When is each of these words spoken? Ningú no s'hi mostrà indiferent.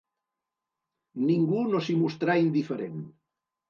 Ningú 1.27 1.63
no 1.69 1.85
s'hi 1.85 2.01
mostrà 2.03 2.43
indiferent. 2.49 3.09